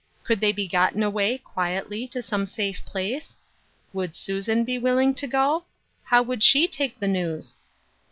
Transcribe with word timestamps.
Could 0.23 0.39
they 0.39 0.51
be 0.51 0.67
gotten 0.67 1.03
away, 1.03 1.37
quietly, 1.37 2.07
to 2.07 2.23
some 2.23 2.47
safe 2.47 2.83
place? 2.85 3.37
Would 3.93 4.15
Susan 4.15 4.63
be 4.63 4.79
willing 4.79 5.13
to 5.13 5.27
go? 5.27 5.65
How 6.05 6.23
would 6.23 6.41
she 6.41 6.67
take 6.67 6.99
the 6.99 7.07
news? 7.07 7.55